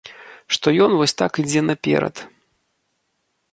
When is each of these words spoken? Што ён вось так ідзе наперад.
Што 0.55 0.67
ён 0.85 0.91
вось 1.01 1.13
так 1.23 1.31
ідзе 1.45 1.61
наперад. 1.69 2.15